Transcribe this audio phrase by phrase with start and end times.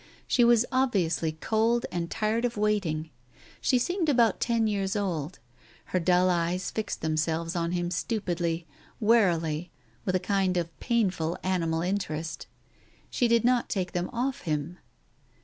[0.25, 3.11] She was obviously cold and tired of waiting.
[3.61, 5.37] She seemed about ten years old.
[5.93, 8.65] Her dull eyes fixed themselves on him stupidly,
[8.99, 9.69] wearily,
[10.03, 12.47] with a kind of painful animal interest....
[13.11, 14.79] She did not take them off him.